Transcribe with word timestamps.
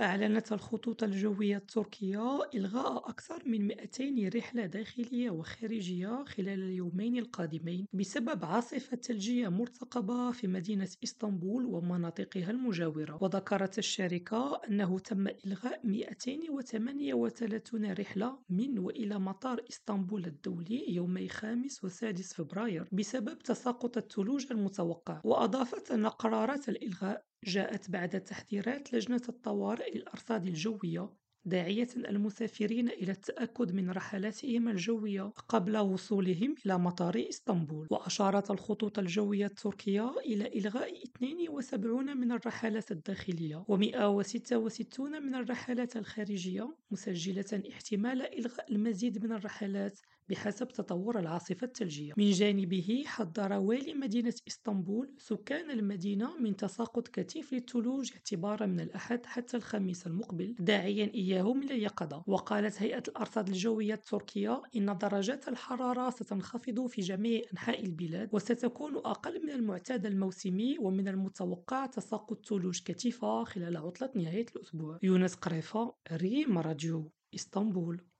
أعلنت 0.00 0.52
الخطوط 0.52 1.02
الجوية 1.02 1.56
التركية 1.56 2.38
إلغاء 2.54 3.10
أكثر 3.10 3.42
من 3.46 3.66
200 3.66 4.30
رحلة 4.36 4.66
داخلية 4.66 5.30
وخارجية 5.30 6.24
خلال 6.24 6.62
اليومين 6.62 7.18
القادمين 7.18 7.86
بسبب 7.92 8.44
عاصفة 8.44 8.96
ثلجية 8.96 9.48
مرتقبة 9.48 10.30
في 10.30 10.46
مدينة 10.46 10.88
إسطنبول 11.04 11.64
ومناطقها 11.64 12.50
المجاورة. 12.50 13.18
وذكرت 13.22 13.78
الشركة 13.78 14.60
أنه 14.68 14.98
تم 14.98 15.28
إلغاء 15.28 15.86
238 15.86 17.92
رحلة 17.92 18.38
من 18.48 18.78
وإلى 18.78 19.18
مطار 19.18 19.64
إسطنبول 19.70 20.26
الدولي 20.26 20.94
يومي 20.94 21.28
خامس 21.28 21.84
وسادس 21.84 22.32
فبراير 22.32 22.88
بسبب 22.92 23.38
تساقط 23.38 23.96
الثلوج 23.96 24.46
المتوقع. 24.50 25.20
وأضافت 25.24 25.90
أن 25.90 26.06
قرارات 26.06 26.68
الإلغاء 26.68 27.29
جاءت 27.44 27.90
بعد 27.90 28.20
تحذيرات 28.20 28.92
لجنة 28.92 29.22
الطوارئ 29.28 29.98
للأرصاد 29.98 30.46
الجوية 30.46 31.10
داعية 31.44 31.88
المسافرين 31.96 32.88
إلى 32.88 33.12
التأكد 33.12 33.72
من 33.72 33.90
رحلاتهم 33.90 34.68
الجوية 34.68 35.22
قبل 35.48 35.78
وصولهم 35.78 36.54
إلى 36.66 36.78
مطار 36.78 37.24
إسطنبول 37.28 37.88
وأشارت 37.90 38.50
الخطوط 38.50 38.98
الجوية 38.98 39.46
التركية 39.46 40.18
إلى 40.18 40.58
إلغاء 40.58 41.04
72 41.04 42.16
من 42.16 42.32
الرحلات 42.32 42.90
الداخلية 42.90 43.64
و166 43.72 45.00
من 45.00 45.34
الرحلات 45.34 45.96
الخارجية 45.96 46.76
مسجلة 46.90 47.62
احتمال 47.72 48.22
إلغاء 48.22 48.72
المزيد 48.72 49.24
من 49.24 49.32
الرحلات 49.32 49.98
بحسب 50.30 50.68
تطور 50.68 51.18
العاصفة 51.18 51.64
الثلجية 51.66 52.12
من 52.16 52.30
جانبه 52.30 53.02
حذر 53.06 53.52
والي 53.52 53.94
مدينة 53.94 54.34
إسطنبول 54.48 55.14
سكان 55.18 55.70
المدينة 55.70 56.36
من 56.36 56.56
تساقط 56.56 57.08
كثيف 57.08 57.52
للثلوج 57.52 58.12
اعتبارا 58.12 58.66
من 58.66 58.80
الأحد 58.80 59.26
حتى 59.26 59.56
الخميس 59.56 60.06
المقبل 60.06 60.54
داعيا 60.58 61.10
إياهم 61.14 61.62
إلى 61.62 61.74
اليقظة 61.74 62.24
وقالت 62.26 62.82
هيئة 62.82 63.02
الأرصاد 63.08 63.48
الجوية 63.48 63.94
التركية 63.94 64.62
إن 64.76 64.98
درجات 64.98 65.48
الحرارة 65.48 66.10
ستنخفض 66.10 66.86
في 66.86 67.02
جميع 67.02 67.42
أنحاء 67.52 67.84
البلاد 67.84 68.28
وستكون 68.32 68.96
أقل 68.96 69.42
من 69.46 69.50
المعتاد 69.50 70.06
الموسمي 70.06 70.76
ومن 70.78 71.08
المتوقع 71.08 71.86
تساقط 71.86 72.46
ثلوج 72.46 72.82
كثيفة 72.82 73.44
خلال 73.44 73.76
عطلة 73.76 74.10
نهاية 74.14 74.46
الأسبوع. 74.56 74.98
يونس 75.02 75.34
قريفة 75.34 75.94
ريم 76.12 76.58
راديو 76.58 77.10
إسطنبول. 77.34 78.00